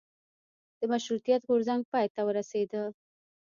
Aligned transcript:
د 0.79 0.81
مشروطیت 0.91 1.41
غورځنګ 1.49 1.81
پای 1.91 2.07
ته 2.15 2.21
ورسیده. 2.27 2.83